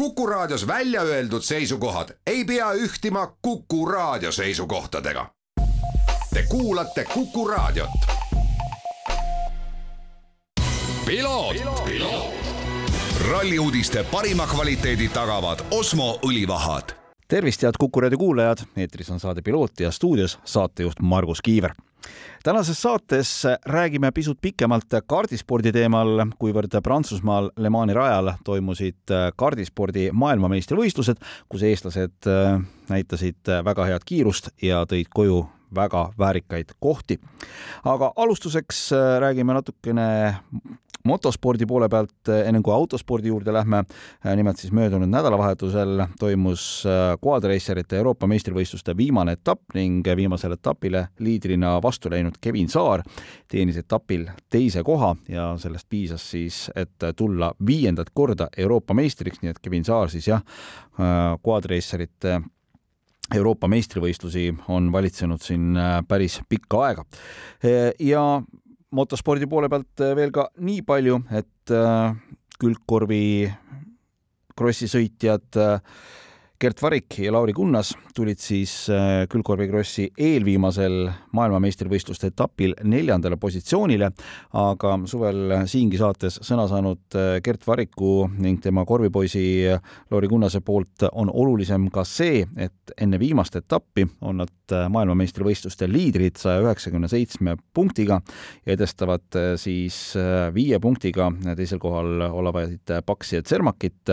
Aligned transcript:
Kuku 0.00 0.26
Raadios 0.26 0.66
välja 0.66 1.02
öeldud 1.02 1.42
seisukohad 1.42 2.08
ei 2.26 2.44
pea 2.44 2.72
ühtima 2.72 3.36
Kuku 3.42 3.86
Raadio 3.86 4.32
seisukohtadega. 4.32 5.26
Te 6.34 6.42
kuulate 6.48 7.04
Kuku 7.04 7.48
Raadiot. 7.48 7.90
ralli 13.30 13.58
uudiste 13.58 14.04
parima 14.04 14.46
kvaliteedi 14.46 15.08
tagavad 15.08 15.58
Osmo 15.70 16.18
õlivahad. 16.26 16.92
tervist, 17.28 17.62
head 17.62 17.74
Kuku 17.78 18.00
raadio 18.00 18.18
kuulajad, 18.18 18.58
eetris 18.76 19.10
on 19.10 19.20
saade 19.20 19.42
Piloot 19.42 19.80
ja 19.80 19.90
stuudios 19.90 20.38
saatejuht 20.44 21.00
Margus 21.00 21.42
Kiiver 21.42 21.74
tänases 22.44 22.82
saates 22.82 23.44
räägime 23.66 24.12
pisut 24.12 24.38
pikemalt 24.42 24.98
kaardispordi 25.06 25.72
teemal, 25.72 26.24
kuivõrd 26.38 26.80
Prantsusmaal 26.82 27.50
Le 27.56 27.70
Mani 27.70 27.94
rajal 27.94 28.32
toimusid 28.44 29.14
kaardispordi 29.36 30.10
maailmameistrivõistlused, 30.12 31.22
kus 31.48 31.62
eestlased 31.62 32.30
näitasid 32.88 33.54
väga 33.64 33.88
head 33.92 34.06
kiirust 34.06 34.52
ja 34.62 34.84
tõid 34.88 35.12
koju 35.14 35.44
väga 35.74 36.12
väärikaid 36.18 36.76
kohti. 36.80 37.18
aga 37.84 38.12
alustuseks 38.16 38.90
räägime 39.20 39.54
natukene 39.54 40.08
motospordi 41.04 41.66
poole 41.66 41.88
pealt, 41.88 42.28
eh, 42.28 42.46
enne 42.48 42.60
kui 42.64 42.74
autospordi 42.74 43.30
juurde 43.30 43.52
lähme, 43.52 43.84
eh, 44.24 44.36
nimelt 44.36 44.58
siis 44.58 44.72
möödunud 44.72 45.08
nädalavahetusel 45.08 46.06
toimus 46.18 46.84
quadracerite 47.24 47.96
Euroopa 47.96 48.26
meistrivõistluste 48.26 48.96
viimane 48.96 49.32
etapp 49.38 49.74
ning 49.74 50.06
viimasele 50.16 50.58
etapile 50.58 51.08
liidrina 51.18 51.78
vastu 51.82 52.10
läinud 52.10 52.38
Kevin 52.40 52.68
Saar 52.68 53.02
teenis 53.48 53.76
etapil 53.76 54.26
teise 54.50 54.82
koha 54.84 55.14
ja 55.28 55.54
sellest 55.58 55.88
piisas 55.88 56.30
siis, 56.30 56.70
et 56.76 57.10
tulla 57.16 57.52
viiendat 57.66 58.10
korda 58.14 58.48
Euroopa 58.56 58.94
meistriks, 58.94 59.40
nii 59.42 59.50
et 59.50 59.58
Kevin 59.58 59.84
Saar 59.84 60.10
siis 60.10 60.28
jah, 60.28 60.42
quadracerite 61.42 62.40
Euroopa 63.34 63.68
meistrivõistlusi 63.70 64.48
on 64.68 64.88
valitsenud 64.92 65.42
siin 65.42 65.78
päris 66.08 66.40
pikka 66.48 66.80
aega. 66.86 67.04
ja 67.98 68.24
motospordi 68.94 69.48
poole 69.50 69.70
pealt 69.70 70.02
äh, 70.02 70.14
veel 70.18 70.32
ka 70.34 70.48
nii 70.62 70.82
palju, 70.86 71.20
et 71.30 71.74
äh, 71.74 72.14
külgkorvi 72.60 73.22
krossisõitjad 74.58 75.60
äh, 75.60 76.00
Gert 76.60 76.82
Varik 76.82 77.14
ja 77.18 77.32
Lauri 77.32 77.54
Kunnas 77.56 77.94
tulid 78.12 78.36
siis 78.36 78.72
äh, 78.92 79.22
külgkorvikrossi 79.32 80.10
eelviimasel 80.20 81.06
maailmameistrivõistluste 81.32 82.28
etapil 82.34 82.74
neljandale 82.84 83.38
positsioonile, 83.40 84.10
aga 84.60 84.90
suvel 85.08 85.54
siingi 85.70 85.96
saates 85.96 86.36
sõna 86.44 86.66
saanud 86.68 87.16
äh, 87.16 87.38
Gert 87.40 87.64
Variku 87.64 88.26
ning 88.36 88.60
tema 88.60 88.84
korvipoisi 88.84 89.44
Lauri 90.12 90.28
Kunnase 90.28 90.60
poolt 90.60 91.06
on 91.12 91.32
olulisem 91.32 91.86
ka 91.94 92.04
see, 92.04 92.44
et 92.60 92.92
enne 93.00 93.16
viimast 93.22 93.56
etappi 93.56 94.04
on 94.20 94.42
nad 94.42 94.76
äh, 94.76 94.84
maailmameistrivõistluste 94.92 95.88
liidrid 95.88 96.36
saja 96.44 96.60
üheksakümne 96.66 97.08
seitsme 97.08 97.56
punktiga 97.72 98.20
ja 98.66 98.76
edestavad 98.76 99.40
siis 99.56 100.12
viie 100.52 100.76
punktiga. 100.82 101.30
Teisel 101.56 101.80
kohal 101.80 102.28
olevaid 102.28 102.92
Paksi 103.06 103.38
ja 103.38 103.48
Tsermakit 103.48 104.12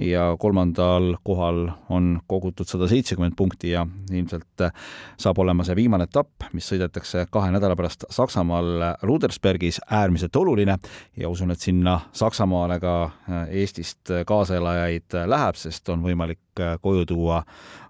ja 0.00 0.30
kolmandal 0.40 1.18
kohal 1.26 1.66
on 1.88 2.20
kogutud 2.26 2.66
sada 2.68 2.88
seitsekümmend 2.88 3.34
punkti 3.36 3.70
ja 3.70 3.86
ilmselt 4.10 4.60
äh, 4.60 4.72
saab 5.20 5.38
olema 5.38 5.64
see 5.64 5.76
viimane 5.76 6.06
etapp, 6.08 6.46
mis 6.52 6.68
sõidetakse 6.70 7.26
kahe 7.32 7.52
nädala 7.54 7.76
pärast 7.78 8.06
Saksamaal 8.10 8.84
Rudersbergis, 9.02 9.80
äärmiselt 9.90 10.36
oluline 10.36 10.78
ja 11.16 11.28
usun, 11.28 11.50
et 11.50 11.60
sinna 11.60 11.98
Saksamaale 12.12 12.78
ka 12.82 12.94
äh, 13.04 13.42
Eestist 13.62 14.14
kaaselajaid 14.26 15.18
läheb, 15.26 15.58
sest 15.60 15.88
on 15.92 16.04
võimalik 16.04 16.60
äh, 16.60 16.76
koju 16.82 17.06
tuua 17.08 17.42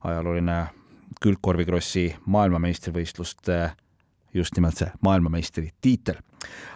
ajalooline 0.05 0.65
külgkorvikrossi 1.23 2.09
maailmameistrivõistluste 2.27 3.61
just 4.35 4.57
nimelt 4.57 4.79
see 4.81 4.89
maailmameistri 5.05 5.69
tiitel. 5.81 6.17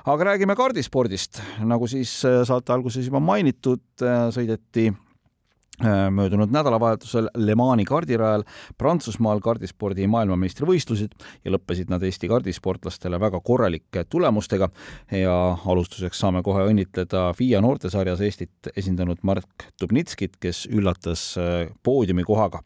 aga 0.04 0.24
räägime 0.24 0.54
kaardispordist, 0.54 1.40
nagu 1.64 1.88
siis 1.88 2.12
saate 2.20 2.72
alguses 2.72 3.08
juba 3.08 3.20
mainitud, 3.20 3.82
sõideti 4.30 4.90
Äh, 4.90 5.05
möödunud 6.10 6.50
nädalavahetusel 6.52 7.28
Le 7.36 7.54
Mani 7.54 7.84
kardirajal 7.84 8.44
Prantsusmaal 8.78 9.40
kardispordi 9.44 10.06
maailmameistrivõistlused 10.08 11.12
ja 11.44 11.52
lõppesid 11.52 11.90
nad 11.92 12.02
Eesti 12.06 12.28
kardisportlastele 12.30 13.20
väga 13.20 13.40
korralike 13.44 14.04
tulemustega. 14.08 14.68
Ja 15.12 15.36
alustuseks 15.66 16.18
saame 16.18 16.42
kohe 16.42 16.64
õnnitleda 16.70 17.28
FIA 17.36 17.60
noortesarjas 17.60 18.20
Eestit 18.24 18.70
esindanud 18.76 19.20
Mark 19.22 19.68
Dubnitskit, 19.80 20.38
kes 20.40 20.64
üllatas 20.72 21.34
äh, 21.40 21.68
poodiumi 21.82 22.24
kohaga. 22.24 22.62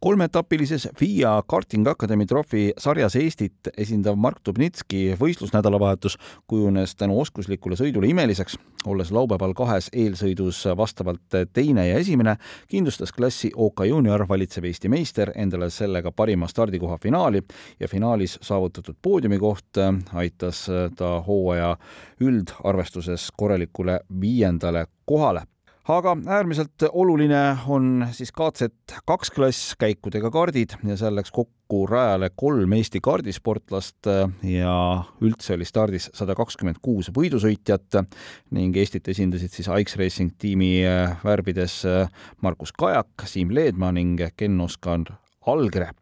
Kolmeetapilises 0.00 0.88
FIA 0.98 1.42
Karting 1.48 1.88
Academy 1.88 2.26
Trophy 2.26 2.70
sarjas 2.78 3.16
Eestit 3.16 3.70
esindav 3.76 4.16
Mark 4.16 4.42
Dubnitski 4.46 5.16
võistlusnädalavahetus 5.20 6.18
kujunes 6.46 6.94
tänu 6.96 7.20
oskuslikule 7.20 7.76
sõidule 7.76 8.10
imeliseks, 8.12 8.58
olles 8.86 9.10
laupäeval 9.12 9.54
kahes 9.56 9.88
eelsõidus 9.92 10.62
vastavalt 10.76 11.38
teine 11.52 11.88
ja 11.88 11.98
esimene, 11.98 12.36
kindlustas 12.68 13.12
klassi 13.12 13.50
OK 13.54 13.86
juunior 13.88 14.26
valitsev 14.28 14.64
Eesti 14.64 14.88
meister 14.88 15.32
endale 15.34 15.70
sellega 15.70 16.12
parima 16.12 16.48
stardikoha 16.48 16.98
finaali 17.02 17.42
ja 17.80 17.88
finaalis 17.88 18.38
saavutatud 18.42 18.96
poodiumikoht 19.02 19.82
aitas 20.14 20.66
ta 20.96 21.20
hooaja 21.26 21.76
üldarvestuses 22.20 23.30
korralikule 23.36 24.00
viiendale 24.20 24.86
kohale 25.04 25.42
aga 25.88 26.16
äärmiselt 26.26 26.82
oluline 26.92 27.58
on 27.68 28.06
siis 28.12 28.32
KZ2 28.34 29.34
klass, 29.34 29.74
käikudega 29.78 30.30
kaardid 30.34 30.74
ja 30.86 30.96
seal 30.98 31.14
läks 31.14 31.30
kokku 31.34 31.84
rajale 31.86 32.30
kolm 32.34 32.74
Eesti 32.74 33.00
kaardisportlast 33.04 34.08
ja 34.50 34.74
üldse 35.22 35.54
oli 35.54 35.68
stardis 35.68 36.08
sada 36.14 36.34
kakskümmend 36.38 36.80
kuus 36.82 37.12
võidusõitjat 37.14 38.00
ning 38.56 38.76
Eestit 38.76 39.08
esindasid 39.14 39.54
siis 39.54 39.70
Ike's 39.70 39.98
Racing 40.00 40.34
tiimi 40.38 40.80
värvides 41.22 41.78
Markus 42.42 42.74
Kajak, 42.74 43.28
Siim 43.30 43.54
Leedmaa 43.54 43.92
ning 43.94 44.26
Ken-Oskar 44.36 45.06
Algre 45.46 45.92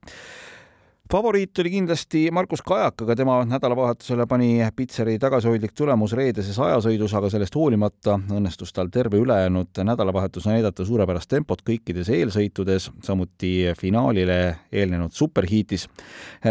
favoriit 1.15 1.59
oli 1.59 1.71
kindlasti 1.71 2.31
Markus 2.35 2.63
Kajak, 2.67 3.05
aga 3.05 3.15
tema 3.15 3.37
nädalavahetusele 3.47 4.25
pani 4.27 4.49
Pitseri 4.77 5.13
tagasihoidlik 5.23 5.71
tulemus 5.79 6.11
reedeses 6.19 6.57
ajasõidus, 6.59 7.13
aga 7.15 7.29
sellest 7.31 7.55
hoolimata 7.55 8.17
õnnestus 8.35 8.75
tal 8.75 8.91
terve 8.91 9.21
ülejäänud 9.23 9.79
nädalavahetuse 9.87 10.51
näidata 10.51 10.83
suurepärast 10.85 11.31
tempot 11.31 11.63
kõikides 11.63 12.11
eelsõitudes, 12.17 12.89
samuti 13.07 13.53
finaalile 13.79 14.41
eelnenud 14.73 15.15
superhiitis. 15.15 15.87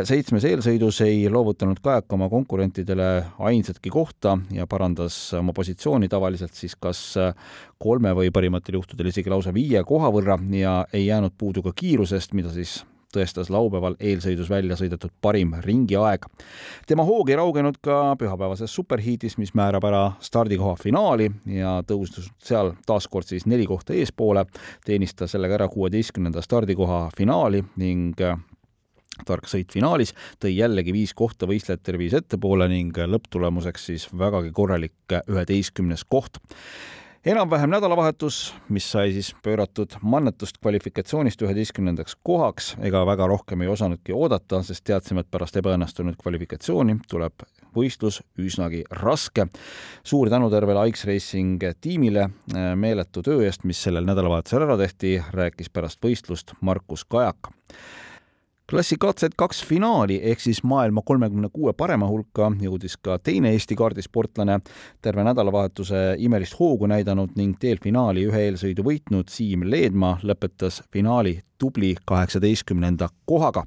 seitsmes 0.03 0.47
eelsõidus 0.47 1.01
ei 1.01 1.28
loovutanud 1.30 1.84
Kajak 1.84 2.16
oma 2.16 2.31
konkurentidele 2.31 3.09
ainsatki 3.40 3.90
kohta 3.90 4.38
ja 4.51 4.68
parandas 4.68 5.34
oma 5.34 5.51
positsiooni 5.51 6.07
tavaliselt 6.07 6.56
siis 6.56 6.80
kas 6.80 7.03
kolme 7.78 8.16
või 8.16 8.31
parimatel 8.31 8.80
juhtudel 8.80 9.12
isegi 9.12 9.30
lausa 9.30 9.51
viie 9.53 9.84
koha 9.84 10.07
võrra 10.07 10.40
ja 10.56 10.85
ei 10.94 11.09
jäänud 11.09 11.35
puudu 11.38 11.68
ka 11.68 11.75
kiirusest, 11.75 12.31
mida 12.31 12.56
siis 12.56 12.85
tõestas 13.13 13.51
laupäeval 13.53 13.96
eelsõidus 14.00 14.50
välja 14.50 14.78
sõidetud 14.79 15.13
parim 15.22 15.53
ringiaeg. 15.63 16.25
tema 16.88 17.06
hoog 17.07 17.29
ei 17.29 17.38
raugenud 17.40 17.78
ka 17.81 18.16
pühapäevases 18.19 18.75
superhiitis, 18.75 19.38
mis 19.38 19.53
määrab 19.53 19.84
ära 19.90 20.03
stardikoha 20.19 20.75
finaali 20.81 21.29
ja 21.46 21.81
tõustus 21.88 22.31
seal 22.44 22.74
taaskord 22.85 23.28
siis 23.28 23.46
neli 23.46 23.66
kohta 23.66 23.94
eespoole, 23.94 24.46
teenis 24.85 25.13
ta 25.13 25.28
sellega 25.28 25.62
ära 25.62 25.68
kuueteistkümnenda 25.68 26.41
stardikoha 26.41 27.09
finaali 27.18 27.63
ning 27.78 28.22
äh, 28.22 28.38
tark 29.28 29.47
sõit 29.50 29.72
finaalis 29.74 30.13
tõi 30.41 30.56
jällegi 30.57 30.94
viis 30.95 31.13
kohta 31.13 31.47
võistlejate 31.50 31.95
rivis 31.95 32.18
ettepoole 32.18 32.68
ning 32.72 32.97
lõpptulemuseks 32.97 33.90
siis 33.91 34.07
vägagi 34.18 34.51
korralik 34.56 35.18
üheteistkümnes 35.30 36.06
koht 36.09 36.41
enam-vähem 37.26 37.72
nädalavahetus, 37.72 38.54
mis 38.70 38.86
sai 38.92 39.14
siis 39.16 39.30
pööratud 39.44 39.96
mannetust 40.02 40.58
kvalifikatsioonist 40.60 41.42
üheteistkümnendaks 41.46 42.18
kohaks, 42.24 42.74
ega 42.84 43.06
väga 43.08 43.28
rohkem 43.31 43.64
ei 43.64 43.72
osanudki 43.72 44.16
oodata, 44.16 44.60
sest 44.68 44.84
teadsime, 44.90 45.24
et 45.24 45.31
pärast 45.31 45.56
ebaõnnestunud 45.62 46.18
kvalifikatsiooni 46.20 46.98
tuleb 47.08 47.46
võistlus 47.75 48.20
üsnagi 48.38 48.84
raske. 48.92 49.48
suur 50.04 50.30
tänu 50.30 50.50
tervele 50.52 50.84
Ike's 50.90 51.08
Racing 51.08 51.64
tiimile 51.81 52.28
äh, 52.28 52.75
meeletu 52.75 53.24
töö 53.24 53.46
eest, 53.46 53.64
mis 53.64 53.80
sellel 53.84 54.06
nädalavahetusel 54.06 54.68
ära 54.68 54.78
tehti, 54.78 55.22
rääkis 55.31 55.69
pärast 55.69 56.04
võistlust 56.04 56.54
Markus 56.62 57.06
Kajak 57.06 57.54
klassi 58.71 58.95
KZ2 58.95 59.65
finaali 59.65 60.19
ehk 60.24 60.39
siis 60.39 60.63
maailma 60.63 61.01
kolmekümne 61.06 61.50
kuue 61.54 61.74
parema 61.74 62.07
hulka 62.07 62.51
jõudis 62.62 62.95
ka 63.01 63.18
teine 63.19 63.51
Eesti 63.51 63.75
kaardisportlane, 63.75 64.60
terve 65.01 65.24
nädalavahetuse 65.27 66.04
imelist 66.18 66.56
hoogu 66.60 66.88
näidanud 66.88 67.36
ning 67.36 67.57
teel 67.60 67.81
finaali 67.83 68.24
ühe 68.30 68.45
eelsõidu 68.48 68.86
võitnud 68.88 69.31
Siim 69.33 69.68
Leedmaa 69.68 70.18
lõpetas 70.24 70.81
finaali 70.94 71.39
tubli 71.60 71.94
kaheksateistkümnenda 72.06 73.10
kohaga. 73.25 73.65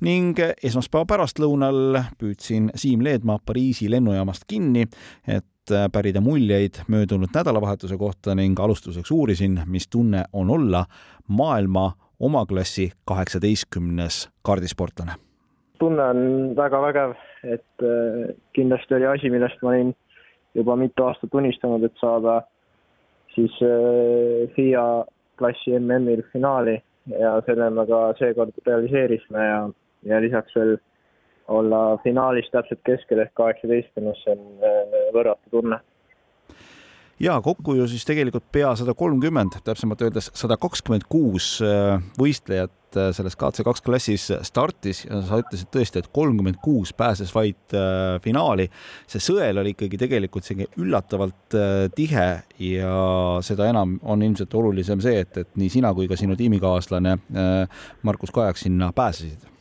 ning 0.00 0.38
esmaspäeva 0.62 1.06
pärastlõunal 1.06 2.02
püüdsin 2.18 2.70
Siim 2.74 3.04
Leedmaa 3.04 3.38
Pariisi 3.46 3.90
lennujaamast 3.90 4.44
kinni, 4.46 4.86
et 5.28 5.44
pärida 5.92 6.20
muljeid 6.20 6.82
möödunud 6.88 7.30
nädalavahetuse 7.34 7.96
kohta 7.96 8.34
ning 8.34 8.60
alustuseks 8.60 9.10
uurisin, 9.10 9.60
mis 9.66 9.88
tunne 9.88 10.24
on 10.32 10.50
olla 10.50 10.86
maailma 11.28 11.92
oma 12.20 12.46
klassi 12.46 12.90
kaheksateistkümnes 13.04 14.28
kaardisportlane. 14.42 15.12
tunne 15.78 16.02
on 16.02 16.56
väga 16.56 16.80
vägev, 16.82 17.14
et 17.44 17.82
äh, 17.82 18.34
kindlasti 18.52 18.94
oli 18.94 19.06
asi, 19.06 19.30
millest 19.30 19.62
ma 19.62 19.68
olin 19.74 19.94
juba 20.54 20.76
mitu 20.76 21.04
aastat 21.04 21.34
unistanud, 21.34 21.82
et 21.82 21.96
saada 22.00 22.42
siis 23.34 23.52
FIA 24.54 25.04
klassi 25.38 25.78
MM-il 25.78 26.22
finaali 26.32 26.82
ja 27.06 27.36
selle 27.46 27.70
me 27.70 27.86
ka 27.86 28.00
seekord 28.18 28.54
realiseerisime 28.66 29.46
ja, 29.46 29.60
ja 30.08 30.20
lisaks 30.22 30.54
veel 30.56 30.76
olla 31.48 31.98
finaalis 32.04 32.48
täpselt 32.52 32.80
keskel 32.88 33.20
ehk 33.24 33.34
kaheksateistkümnes, 33.40 34.22
see 34.24 34.36
on 34.36 34.64
äh, 34.64 34.94
võrratu 35.16 35.52
tunne. 35.52 35.80
Ja 37.20 37.40
kokku 37.42 37.74
ju 37.78 37.88
siis 37.88 38.04
tegelikult 38.08 38.46
pea 38.52 38.74
sada 38.78 38.94
kolmkümmend, 38.94 39.60
täpsemalt 39.64 40.02
öeldes 40.02 40.30
sada 40.34 40.56
kakskümmend 40.60 41.06
kuus 41.10 41.58
äh, 41.64 42.02
võistlejat 42.18 42.98
äh, 42.98 43.10
selles 43.16 43.36
KC2 43.38 43.84
klassis 43.86 44.26
startis 44.46 45.04
ja 45.04 45.20
sa 45.26 45.40
ütlesid 45.42 45.70
tõesti, 45.74 46.02
et 46.02 46.10
kolmkümmend 46.14 46.60
kuus 46.64 46.94
pääses 46.96 47.32
vaid 47.34 47.78
finaali. 48.24 48.68
see 49.06 49.22
sõel 49.22 49.58
oli 49.62 49.74
ikkagi 49.74 49.98
tegelikult 50.00 50.44
selline 50.44 50.68
üllatavalt 50.80 51.58
tihe 51.94 52.28
ja 52.58 52.92
seda 53.42 53.70
enam 53.70 53.98
on 54.02 54.22
ilmselt 54.22 54.54
olulisem 54.54 55.02
see, 55.04 55.24
et, 55.24 55.42
et 55.44 55.56
nii 55.58 55.72
sina 55.78 55.94
kui 55.94 56.08
ka 56.10 56.16
sinu 56.18 56.36
tiimikaaslane 56.36 57.18
Markus 58.02 58.30
Kajak 58.34 58.58
sinna 58.60 58.92
pääsesid 58.94 59.54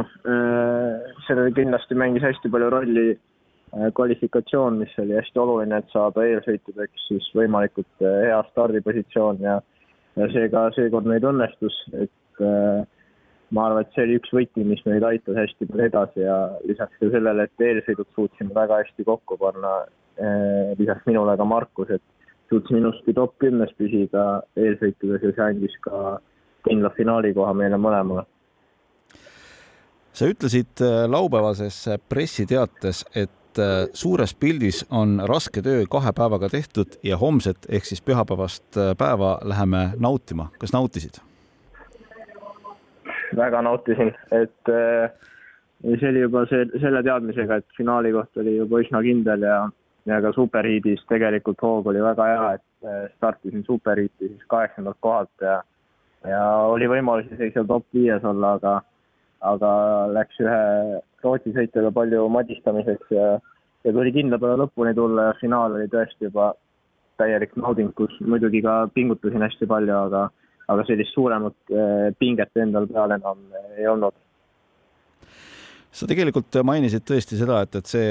äh, 0.00 1.14
sellel 1.26 1.52
kindlasti 1.54 1.96
mängis 1.98 2.24
hästi 2.24 2.50
palju 2.52 2.70
rolli 2.72 3.08
äh, 3.12 3.20
kvalifikatsioon, 3.94 4.78
mis 4.82 4.92
oli 5.02 5.16
hästi 5.18 5.42
oluline, 5.42 5.80
et 5.80 5.92
saada 5.92 6.24
eelsõitudeks 6.24 7.08
siis 7.08 7.26
võimalikult 7.36 8.04
äh, 8.04 8.20
hea 8.28 8.42
stardipositsioon 8.50 9.42
ja 9.44 9.60
ja 10.16 10.30
seega 10.32 10.70
seekord 10.72 11.04
meid 11.04 11.26
õnnestus, 11.28 11.74
et 11.92 12.38
ma 13.52 13.64
arvan, 13.66 13.82
et 13.84 13.90
see 13.92 14.06
oli 14.06 14.14
üks 14.16 14.30
võti, 14.32 14.62
mis 14.64 14.80
meid 14.88 15.04
aitas 15.04 15.36
hästi 15.36 15.68
palju 15.68 15.84
edasi 15.90 16.22
ja 16.22 16.36
lisaks 16.64 16.96
ka 17.02 17.10
sellele, 17.12 17.44
et 17.44 17.64
eelsõidud 17.66 18.08
suutsime 18.16 18.56
väga 18.56 18.78
hästi 18.80 19.04
kokku 19.04 19.36
panna, 19.42 19.74
lisaks 20.80 21.04
minule 21.04 21.36
ka 21.36 21.44
Markus, 21.44 21.92
et 21.98 22.04
suutsime 22.48 22.80
ilusti 22.80 23.14
top 23.14 23.36
kümnes 23.42 23.72
püsida 23.78 24.24
eelsõitudes 24.56 25.24
ja 25.24 25.34
see 25.34 25.46
andis 25.50 25.76
ka 25.84 26.16
kindla 26.66 26.90
finaalikoha 26.96 27.54
meile 27.56 27.78
mõlemale. 27.80 28.26
Sa 30.16 30.28
ütlesid 30.30 30.80
äh, 30.80 31.02
laupäevases 31.12 31.82
pressiteates, 32.08 33.04
et 33.14 33.45
äh, 33.58 33.86
suures 33.92 34.34
pildis 34.34 34.84
on 34.90 35.20
raske 35.28 35.62
töö 35.62 35.84
kahe 35.90 36.12
päevaga 36.16 36.48
tehtud 36.52 36.98
ja 37.02 37.18
homset 37.20 37.68
ehk 37.68 37.84
siis 37.88 38.02
pühapäevast 38.02 38.76
äh, 38.76 38.92
päeva 38.98 39.38
läheme 39.44 39.90
nautima. 39.98 40.50
kas 40.58 40.72
nautisid? 40.72 41.20
väga 43.36 43.62
nautisin, 43.62 44.12
et 44.32 44.68
see 46.00 46.08
oli 46.08 46.20
juba 46.20 46.44
see, 46.48 46.62
selle 46.80 47.02
teadmisega, 47.02 47.58
et 47.58 47.66
finaali 47.76 48.12
koht 48.14 48.38
oli 48.40 48.54
juba 48.56 48.80
üsna 48.80 49.02
kindel 49.02 49.42
ja, 49.44 49.56
ja 50.06 50.20
ka 50.22 50.30
superhiidis 50.32 51.02
tegelikult 51.10 51.60
hoog 51.62 51.90
oli 51.90 52.04
väga 52.04 52.28
hea, 52.30 52.52
et 52.54 53.16
startisin 53.16 53.64
superhiiti 53.66 54.30
siis 54.30 54.46
kaheksandalt 54.48 54.96
kohalt 55.00 55.44
ja, 55.44 55.58
ja 56.24 56.44
oli 56.70 56.88
võimalus 56.88 57.26
isegi 57.34 57.52
seal 57.56 57.66
top 57.68 57.84
viies 57.92 58.24
olla, 58.24 58.54
aga 58.60 58.76
aga 59.44 59.70
läks 60.14 60.38
ühe 60.40 60.60
Rootsi 61.26 61.54
sõitjaga 61.56 61.92
palju 61.94 62.28
madistamiseks 62.32 63.14
ja, 63.14 63.26
ja 63.84 63.94
tuli 63.94 64.14
kindla 64.14 64.38
peale 64.42 64.60
lõpuni 64.62 64.94
tulla 64.94 65.30
ja 65.30 65.38
finaal 65.40 65.76
oli 65.78 65.90
tõesti 65.92 66.28
juba 66.28 66.52
täielik 67.20 67.54
nauding, 67.56 67.94
kus 67.96 68.12
muidugi 68.20 68.60
ka 68.64 68.84
pingutasin 68.94 69.44
hästi 69.44 69.68
palju, 69.70 69.94
aga, 70.08 70.26
aga 70.72 70.84
sellist 70.88 71.14
suuremat 71.16 71.56
eh, 71.72 72.12
pinget 72.20 72.62
endal 72.62 72.88
peal 72.90 73.14
enam 73.16 73.42
ei 73.78 73.88
olnud 73.88 74.14
sa 75.96 76.06
tegelikult 76.08 76.58
mainisid 76.66 77.04
tõesti 77.08 77.38
seda, 77.38 77.62
et, 77.64 77.78
et 77.78 77.88
see 77.88 78.08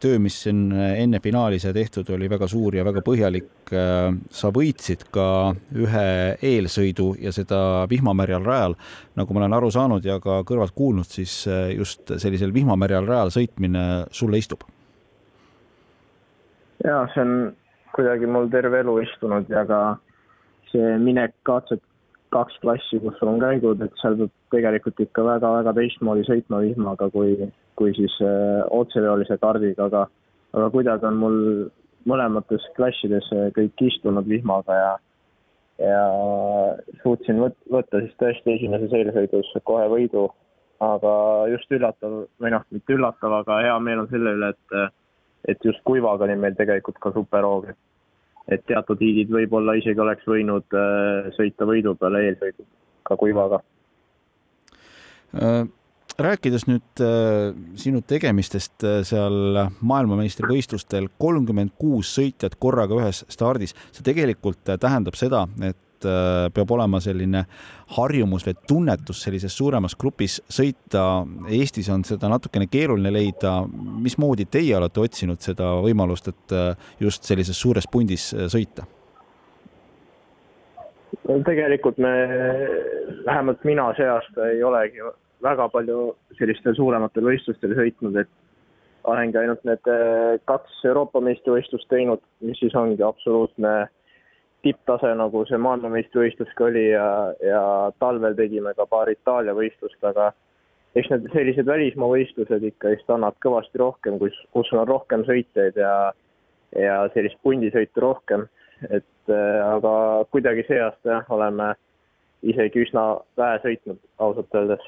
töö, 0.00 0.20
mis 0.22 0.38
siin 0.46 0.70
enne 0.72 1.20
finaali 1.24 1.58
sai 1.60 1.74
tehtud, 1.76 2.08
oli 2.16 2.30
väga 2.32 2.48
suur 2.48 2.78
ja 2.78 2.84
väga 2.86 3.02
põhjalik. 3.04 3.50
sa 4.30 4.52
võitsid 4.54 5.08
ka 5.10 5.26
ühe 5.74 6.06
eelsõidu 6.38 7.08
ja 7.20 7.32
seda 7.34 7.58
vihmamärjal 7.90 8.46
rajal. 8.46 8.76
nagu 9.16 9.34
ma 9.34 9.42
olen 9.42 9.56
aru 9.58 9.70
saanud 9.74 10.04
ja 10.04 10.20
ka 10.22 10.42
kõrvalt 10.48 10.74
kuulnud, 10.74 11.08
siis 11.10 11.44
just 11.74 12.12
sellisel 12.16 12.54
vihmamärjal 12.54 13.06
rajal 13.06 13.34
sõitmine 13.34 14.06
sulle 14.10 14.38
istub. 14.38 14.64
ja 16.84 17.04
see 17.12 17.22
on 17.22 17.52
kuidagi 17.96 18.26
mul 18.28 18.48
terve 18.52 18.80
elu 18.80 18.98
istunud 19.02 19.48
ja 19.50 19.64
ka 19.68 19.80
see 20.70 20.96
minek 21.02 21.34
katset 21.42 21.82
kaks 22.34 22.58
klassi, 22.62 23.00
kus 23.02 23.16
sul 23.18 23.30
on 23.32 23.40
käigud, 23.42 23.82
et 23.84 24.02
seal 24.02 24.18
peab 24.20 24.32
tegelikult 24.54 25.00
ikka 25.04 25.24
väga-väga 25.26 25.74
teistmoodi 25.78 26.26
sõitma 26.28 26.62
vihmaga 26.64 27.08
kui, 27.14 27.34
kui 27.78 27.94
siis 27.98 28.14
äh, 28.24 28.62
otseveolise 28.74 29.38
kaardiga, 29.42 29.88
aga 29.90 30.06
aga 30.56 30.70
kuidagi 30.72 31.06
on 31.08 31.20
mul 31.20 31.38
mõlemates 32.08 32.64
klassides 32.78 33.28
äh, 33.34 33.48
kõik 33.56 33.86
istunud 33.88 34.28
vihmaga 34.30 34.78
ja 34.80 34.92
ja 35.82 36.04
suutsin 37.02 37.40
võt-, 37.42 37.58
võtta 37.72 38.00
siis 38.00 38.14
tõesti 38.22 38.54
esimeses 38.54 38.94
eelsõidus 38.96 39.50
kohe 39.68 39.88
võidu, 39.92 40.28
aga 40.80 41.10
just 41.52 41.72
üllatav, 41.72 42.22
või 42.40 42.52
noh, 42.54 42.64
mitte 42.72 42.96
üllatav, 42.96 43.42
aga 43.42 43.58
hea 43.64 43.74
meel 43.84 44.04
on 44.04 44.08
selle 44.12 44.36
üle, 44.38 44.54
et 44.54 44.78
et 45.46 45.62
just 45.62 45.78
kuivaga 45.86 46.24
oli 46.26 46.34
meil 46.42 46.56
tegelikult 46.58 46.96
ka 46.98 47.12
superhoog, 47.14 47.68
et 47.70 47.78
et 48.52 48.66
teatud 48.66 49.00
hiidid 49.02 49.32
võib-olla 49.32 49.76
isegi 49.78 50.02
oleks 50.02 50.26
võinud 50.28 50.76
äh, 50.76 51.30
sõita 51.36 51.66
võidu 51.68 51.96
peale 51.98 52.22
eelsõidu 52.28 52.66
ka 53.06 53.16
kuivaga. 53.18 53.60
Äh, 55.36 55.62
rääkides 56.22 56.66
nüüd 56.70 57.02
äh, 57.04 57.56
sinu 57.78 58.02
tegemistest 58.06 58.86
seal 59.08 59.62
maailmameistrivõistlustel, 59.80 61.10
kolmkümmend 61.18 61.74
kuus 61.80 62.14
sõitjat 62.18 62.58
korraga 62.62 63.00
ühes 63.02 63.24
stardis, 63.32 63.74
see 63.90 64.06
tegelikult 64.06 64.76
tähendab 64.78 65.18
seda, 65.18 65.46
et 65.62 65.78
Äh, 66.06 66.48
peab 66.54 66.70
olema 66.70 67.00
selline 67.02 67.42
harjumus 67.96 68.44
või 68.46 68.54
tunnetus 68.68 69.22
sellises 69.24 69.54
suuremas 69.56 69.96
grupis 69.98 70.38
sõita. 70.52 71.24
Eestis 71.52 71.88
on 71.92 72.04
seda 72.06 72.30
natukene 72.30 72.68
keeruline 72.70 73.12
leida. 73.12 73.56
mismoodi 74.06 74.46
teie 74.50 74.76
olete 74.76 75.00
otsinud 75.00 75.42
seda 75.42 75.72
võimalust, 75.84 76.28
et 76.28 76.54
äh, 76.54 76.90
just 77.00 77.24
sellises 77.24 77.58
suures 77.60 77.88
pundis 77.90 78.32
äh, 78.34 78.46
sõita? 78.52 78.86
tegelikult 81.46 81.96
me, 81.98 82.10
vähemalt 83.26 83.64
mina 83.64 83.88
see 83.96 84.06
aasta 84.06 84.46
ei 84.52 84.60
olegi 84.62 85.00
väga 85.42 85.66
palju 85.72 86.12
sellistel 86.38 86.76
suurematel 86.76 87.24
võistlustel 87.26 87.72
sõitnud, 87.74 88.18
et 88.20 88.30
olengi 89.10 89.38
ainult 89.40 89.64
need 89.66 89.90
kaks 90.46 90.84
Euroopa 90.84 91.22
meistrivõistlust 91.24 91.88
teinud, 91.90 92.22
mis 92.46 92.60
siis 92.62 92.74
ongi 92.78 93.02
absoluutne 93.02 93.72
tipptase, 94.66 95.12
nagu 95.18 95.44
see 95.48 95.58
maailmameistrivõistlus 95.62 96.50
ka 96.58 96.66
oli 96.66 96.88
ja, 96.90 97.06
ja 97.44 97.62
talvel 98.02 98.36
tegime 98.38 98.74
ka 98.76 98.86
paar 98.90 99.10
Itaalia 99.12 99.54
võistlust, 99.56 99.98
aga 100.04 100.32
eks 100.98 101.10
need 101.12 101.30
sellised 101.32 101.68
välismaa 101.68 102.10
võistlused 102.10 102.68
ikka 102.70 102.94
vist 102.94 103.10
annavad 103.12 103.38
kõvasti 103.44 103.80
rohkem, 103.82 104.18
kus, 104.22 104.36
kus 104.56 104.72
on 104.74 104.86
rohkem 104.88 105.24
sõitjaid 105.28 105.78
ja, 105.80 105.94
ja 106.76 107.00
sellist 107.14 107.38
pundisõitu 107.46 108.04
rohkem. 108.04 108.46
et 108.90 109.32
äh, 109.32 109.60
aga 109.64 110.24
kuidagi 110.30 110.66
see 110.68 110.80
aasta 110.84 111.14
jah, 111.14 111.30
oleme 111.32 111.72
isegi 112.42 112.82
üsna 112.84 113.08
vähe 113.40 113.60
sõitnud 113.62 114.00
ausalt 114.18 114.54
öeldes 114.54 114.84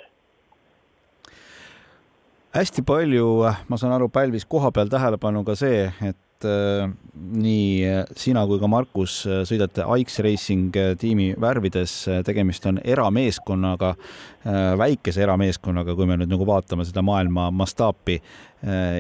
hästi 2.55 2.83
palju, 2.83 3.29
ma 3.69 3.77
saan 3.81 3.95
aru, 3.97 4.09
pälvis 4.13 4.47
koha 4.49 4.71
peal 4.75 4.91
tähelepanu 4.93 5.45
ka 5.47 5.55
see, 5.59 5.87
et 6.03 6.17
et 6.39 6.47
äh, 6.47 6.89
nii 7.35 8.05
sina 8.17 8.45
kui 8.47 8.61
ka 8.61 8.69
Markus 8.71 9.25
äh, 9.27 9.43
sõidate 9.49 9.83
Ike's 9.99 10.21
Racing 10.23 10.77
äh, 10.79 10.93
tiimi 10.99 11.33
värvides, 11.41 11.95
tegemist 12.27 12.67
on 12.67 12.79
erameeskonnaga, 12.85 13.95
väikese 14.79 15.25
erameeskonnaga, 15.25 15.93
kui 15.99 16.07
me 16.07 16.17
nüüd 16.17 16.31
nagu 16.31 16.47
vaatame 16.47 16.87
seda 16.87 17.03
maailma 17.05 17.49
mastaapi. 17.53 18.21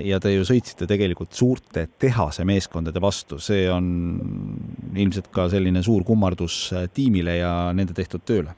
ja 0.04 0.18
te 0.22 0.30
ju 0.30 0.44
sõitsite 0.46 0.86
tegelikult 0.86 1.32
suurte 1.34 1.86
tehase 1.98 2.44
meeskondade 2.46 3.00
vastu, 3.02 3.38
see 3.42 3.64
on 3.70 3.86
ilmselt 4.94 5.30
ka 5.34 5.48
selline 5.50 5.82
suur 5.82 6.04
kummardus 6.06 6.74
tiimile 6.94 7.38
ja 7.38 7.52
nende 7.74 7.96
tehtud 7.96 8.22
tööle. 8.28 8.54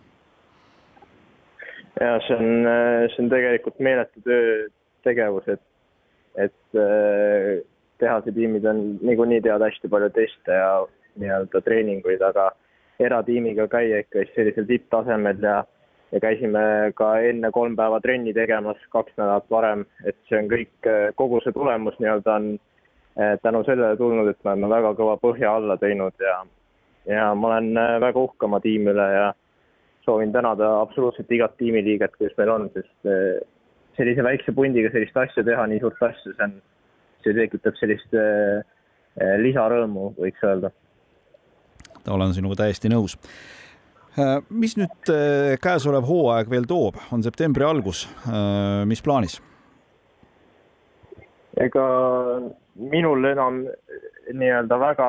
ja 2.00 2.18
see 2.26 2.37
on, 2.37 2.68
see 3.14 3.25
on 3.25 3.32
tegelikult 3.32 3.80
meeletu 3.80 4.25
töö, 4.26 4.68
tegevus, 5.06 5.49
et, 5.49 5.64
et 6.49 6.80
tehase 8.00 8.33
tiimid 8.33 8.64
on 8.64 8.80
niikuinii 9.02 9.40
teevad 9.45 9.66
hästi 9.69 9.88
palju 9.88 10.11
teste 10.16 10.57
ja 10.57 10.73
nii-öelda 11.21 11.61
treeninguid, 11.64 12.23
aga 12.23 12.50
eratiimiga 13.00 13.66
käia 13.69 14.00
ikka 14.04 14.25
sellisel 14.35 14.69
tipptasemel 14.69 15.42
ja 15.42 15.61
ja 16.12 16.21
käisime 16.21 16.92
ka 16.99 17.12
enne 17.23 17.50
kolm 17.54 17.76
päeva 17.78 18.00
trenni 18.02 18.33
tegemas 18.35 18.80
kaks 18.90 19.12
nädalat 19.19 19.47
varem, 19.50 19.85
et 20.04 20.16
see 20.28 20.40
on 20.40 20.49
kõik, 20.50 20.88
kogu 21.14 21.38
see 21.45 21.54
tulemus 21.54 21.99
nii-öelda 22.00 22.35
on 22.35 22.49
tänu 23.42 23.62
sellele 23.66 23.97
tulnud, 23.97 24.30
et 24.30 24.40
me 24.45 24.50
oleme 24.50 24.73
väga 24.73 24.90
kõva 24.99 25.14
põhja 25.23 25.54
alla 25.59 25.76
teinud 25.78 26.25
ja, 26.25 26.40
ja 27.07 27.30
ma 27.35 27.52
olen 27.52 27.71
väga 28.02 28.26
uhke 28.26 28.49
oma 28.49 28.61
tiimi 28.64 28.90
üle 28.90 29.07
ja 29.14 29.30
soovin 30.04 30.33
tänada 30.33 30.73
absoluutselt 30.80 31.30
igat 31.33 31.57
tiimiliiget, 31.61 32.16
kes 32.19 32.35
meil 32.38 32.54
on, 32.57 32.69
sest 32.75 33.11
sellise 33.99 34.25
väikse 34.25 34.54
pundiga 34.57 34.90
sellist 34.90 35.16
asja 35.16 35.45
teha, 35.47 35.66
nii 35.71 35.83
suurt 35.83 36.02
asja, 36.02 36.33
see 36.33 36.47
on, 36.47 36.57
see 37.25 37.37
tekitab 37.37 37.77
sellist 37.81 38.15
lisarõõmu, 39.43 40.12
võiks 40.19 40.45
öelda. 40.47 40.71
olen 42.09 42.35
sinuga 42.35 42.62
täiesti 42.62 42.89
nõus 42.93 43.17
Äh, 44.19 44.41
mis 44.50 44.75
nüüd 44.75 45.11
äh, 45.12 45.55
käesolev 45.62 46.09
hooaeg 46.09 46.49
veel 46.50 46.67
toob, 46.67 46.97
on 47.15 47.23
septembri 47.23 47.62
algus, 47.67 48.09
äh, 48.27 48.83
mis 48.91 49.03
plaanis? 49.07 49.39
ega 51.61 51.85
minul 52.91 53.27
enam 53.29 53.61
nii-öelda 54.33 54.77
väga, 54.81 55.09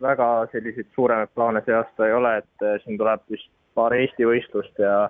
väga 0.00 0.26
selliseid 0.52 0.88
suuremaid 0.94 1.32
plaane 1.34 1.62
see 1.66 1.74
aasta 1.74 2.06
ei 2.06 2.14
ole, 2.14 2.34
et 2.42 2.66
siin 2.84 2.98
tuleb 3.00 3.24
vist 3.32 3.48
paar 3.74 3.96
Eesti 3.96 4.28
võistlust 4.28 4.78
ja, 4.78 5.08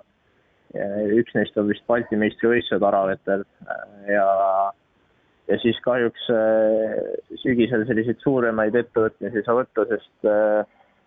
ja 0.73 0.87
üks 1.19 1.35
neist 1.37 1.59
on 1.59 1.67
vist 1.69 1.85
Balti 1.91 2.17
meistrivõistlused 2.17 2.87
Aravetel 2.87 3.43
ja 4.09 4.25
ja 5.49 5.57
siis 5.61 5.79
kahjuks 5.83 6.27
sügisel 7.41 7.87
selliseid 7.87 8.19
suuremaid 8.23 8.75
ettevõtmisi 8.77 9.41
ei 9.41 9.45
saa 9.47 9.57
võtta, 9.57 9.87
sest 9.89 10.29
äh, 10.29 10.61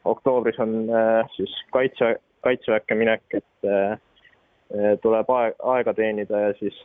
oktoobris 0.05 0.59
on 0.59 0.75
äh, 0.91 1.29
siis 1.37 1.51
kaitse, 1.73 2.17
kaitseväkke 2.45 2.95
minek, 2.95 3.23
et 3.33 3.69
äh, 3.69 3.93
äh, 3.93 4.93
tuleb 5.03 5.31
aeg, 5.31 5.57
aega 5.63 5.95
teenida 5.95 6.47
ja 6.49 6.53
siis 6.59 6.77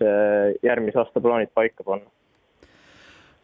järgmise 0.63 1.01
aasta 1.01 1.21
plaanid 1.21 1.53
paika 1.53 1.83
panna. 1.83 2.07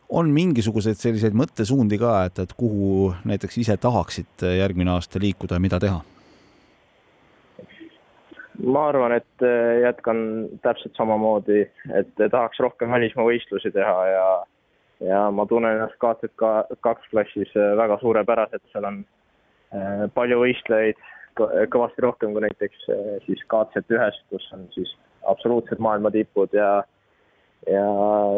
on 0.10 0.30
mingisuguseid 0.30 1.00
selliseid 1.02 1.34
mõttesuundi 1.34 1.98
ka, 2.00 2.18
et, 2.30 2.40
et 2.40 2.52
kuhu 2.58 3.14
näiteks 3.26 3.58
ise 3.58 3.78
tahaksid 3.78 4.46
järgmine 4.58 4.92
aasta 4.92 5.20
liikuda 5.22 5.58
ja 5.58 5.64
mida 5.64 5.80
teha? 5.80 6.04
Ma 8.64 8.88
arvan, 8.90 9.12
et 9.18 9.46
jätkan 9.82 10.20
täpselt 10.64 10.96
samamoodi, 10.96 11.66
et 11.98 12.14
tahaks 12.20 12.60
rohkem 12.64 12.92
välismaa 12.92 13.26
võistlusi 13.28 13.72
teha 13.74 14.06
ja 14.12 14.28
ja 15.04 15.26
ma 15.32 15.44
tunnen 15.46 15.76
ennast 15.76 15.98
KTK 16.00 16.78
kaks 16.82 17.10
klassis 17.12 17.52
väga 17.78 17.98
suurepäraselt, 18.00 18.64
seal 18.72 18.88
on 18.88 19.02
Äh, 19.76 20.06
palju 20.16 20.40
võistlejaid, 20.40 21.00
kõvasti 21.74 22.04
rohkem 22.06 22.36
kui 22.36 22.44
näiteks 22.46 22.86
siis 23.26 23.42
KZ 23.52 23.82
ühes, 23.92 24.20
kus 24.32 24.46
on 24.56 24.68
siis 24.76 24.92
absoluutsed 25.28 25.82
maailma 25.84 26.12
tipud 26.14 26.54
ja 26.56 26.84
ja 27.66 27.86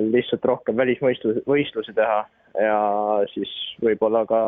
lihtsalt 0.01 0.45
rohkem 0.47 0.77
välisvõistlusi, 0.79 1.43
võistlusi 1.49 1.93
teha 1.93 2.21
ja 2.63 2.77
siis 3.33 3.51
võib-olla 3.83 4.23
ka 4.25 4.39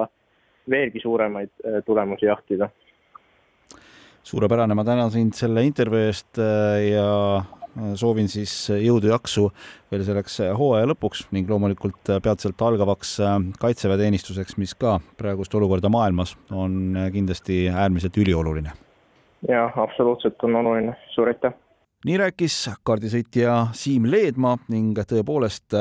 veelgi 0.72 1.02
suuremaid 1.04 1.52
tulemusi 1.86 2.30
jahtida. 2.30 2.70
Suurepärane, 4.24 4.76
ma 4.76 4.86
tänan 4.86 5.12
sind 5.14 5.38
selle 5.38 5.64
intervjuu 5.68 6.10
eest 6.10 6.40
ja 6.90 7.08
soovin 8.00 8.28
siis 8.32 8.52
jõudu-jaksu 8.74 9.46
veel 9.92 10.04
selleks 10.08 10.40
hooaja 10.58 10.90
lõpuks 10.90 11.28
ning 11.36 11.50
loomulikult 11.50 12.12
peatselt 12.24 12.62
algavaks 12.66 13.16
kaitseväeteenistuseks, 13.62 14.58
mis 14.60 14.76
ka 14.76 14.98
praegust 15.18 15.56
olukorda 15.56 15.92
maailmas 15.94 16.36
on 16.52 16.98
kindlasti 17.14 17.68
äärmiselt 17.70 18.18
ülioluline. 18.18 18.76
jah, 19.48 19.80
absoluutselt 19.80 20.44
on 20.44 20.62
oluline, 20.64 20.98
suur 21.16 21.32
aitäh! 21.32 21.56
Nii 22.08 22.18
rääkis 22.20 22.56
kaardisõitja 22.88 23.56
Siim 23.76 24.06
Leedmaa 24.08 24.56
ning 24.72 24.98
tõepoolest 25.10 25.76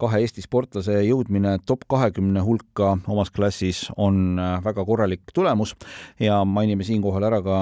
kahe 0.00 0.20
Eesti 0.24 0.44
sportlase 0.44 1.02
jõudmine 1.04 1.58
top 1.68 1.84
kahekümne 1.90 2.40
hulka 2.44 2.94
omas 3.06 3.30
klassis 3.34 3.84
on 3.96 4.40
väga 4.64 4.84
korralik 4.88 5.28
tulemus. 5.34 5.74
Ja 6.20 6.40
mainime 6.48 6.88
siinkohal 6.88 7.28
ära 7.28 7.42
ka 7.44 7.58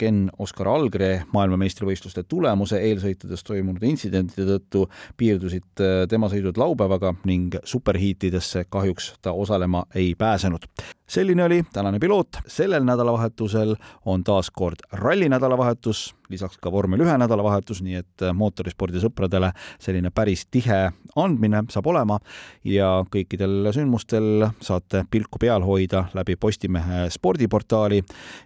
Ken 0.00 0.30
Oskar 0.40 0.68
Algre 0.72 1.10
maailmameistrivõistluste 1.34 2.22
tulemuse 2.28 2.78
eelsõitudes 2.80 3.42
toimunud 3.44 3.82
intsidentide 3.84 4.46
tõttu 4.48 4.86
piirdusid 5.20 5.82
äh, 5.84 6.06
tema 6.08 6.30
sõidud 6.32 6.56
laupäevaga 6.60 7.12
ning 7.28 7.58
superhiitidesse 7.64 8.64
kahjuks 8.72 9.12
ta 9.20 9.34
osalema 9.36 9.84
ei 9.94 10.14
pääsenud. 10.14 10.64
selline 11.10 11.44
oli 11.44 11.64
tänane 11.72 11.98
piloot, 11.98 12.38
sellel 12.46 12.84
nädalavahetusel 12.86 13.74
on 14.06 14.24
taas 14.24 14.50
kord 14.50 14.78
ralli 14.92 15.28
nädalavahetus, 15.28 16.14
lisaks 16.30 16.58
ka 16.62 16.72
vormel 16.72 17.00
ühe 17.00 17.16
nädalavahetus, 17.18 17.82
nii 17.82 17.94
et 17.94 18.22
äh, 18.22 18.32
mootorispordisõpradele 18.32 19.52
selline 19.78 20.10
päris 20.14 20.46
tihe 20.46 20.92
andmine 21.16 21.64
saab 21.68 21.90
olema 21.92 22.20
ja 22.64 23.04
kõikidel 23.10 23.72
sündmustel 23.74 24.46
saate 24.62 25.04
pilku 25.10 25.38
peal 25.42 25.66
hoida 25.66 26.06
läbi 26.14 26.36
Postimehe 26.36 27.10
spordiportaali 27.10 28.02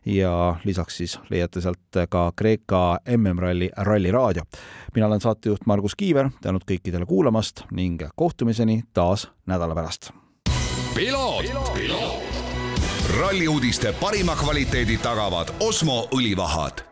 ja 0.07 0.57
lisaks 0.65 0.97
siis 0.97 1.19
leiate 1.31 1.44
leiate 1.45 1.61
sealt 1.61 2.09
ka 2.09 2.33
Kreeka 2.37 2.99
MM-ralli 3.17 3.71
Ralli 3.77 4.11
Raadio. 4.11 4.43
mina 4.95 5.07
olen 5.07 5.21
saatejuht 5.21 5.67
Margus 5.67 5.95
Kiiver, 5.95 6.31
tänud 6.41 6.63
kõikidele 6.65 7.07
kuulamast 7.07 7.65
ning 7.71 8.03
kohtumiseni 8.17 8.83
taas 8.95 9.29
nädala 9.47 9.75
pärast. 9.75 10.11
ralli 13.21 13.49
uudiste 13.49 13.93
parima 14.01 14.37
kvaliteedi 14.37 14.99
tagavad 14.99 15.55
Osmo 15.61 16.09
õlivahad 16.13 16.85